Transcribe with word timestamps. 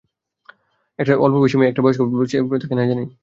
একটা 0.99 1.13
অল্পবয়সী 1.17 1.55
মেয়ে 1.57 1.71
একটা 1.71 1.83
বয়স্ক 1.83 1.99
ছেলের 1.99 2.15
প্রেমে 2.31 2.49
পড়ে, 2.49 2.61
তাকে 2.61 2.75
না 2.77 2.83
জেনেই। 2.89 3.07